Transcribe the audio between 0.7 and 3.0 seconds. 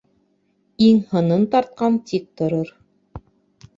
Иң-һынын тартҡан тик торор.